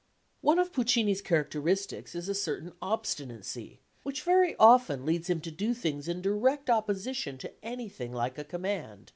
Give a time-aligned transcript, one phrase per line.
[0.41, 5.75] One of Puccini's characteristics is a certain obstinacy which very often leads him to do
[5.75, 9.09] things in direct opposition to anything like a command.